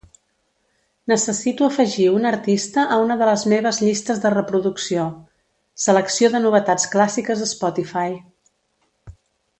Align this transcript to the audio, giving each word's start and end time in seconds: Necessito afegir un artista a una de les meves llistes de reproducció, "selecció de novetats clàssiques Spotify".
Necessito 1.11 1.67
afegir 1.67 2.07
un 2.13 2.25
artista 2.29 2.85
a 2.95 2.97
una 3.03 3.17
de 3.21 3.27
les 3.31 3.43
meves 3.53 3.81
llistes 3.83 4.23
de 4.25 4.33
reproducció, 4.37 5.05
"selecció 5.85 6.33
de 6.37 6.45
novetats 6.47 6.91
clàssiques 6.95 7.45
Spotify". 7.55 8.11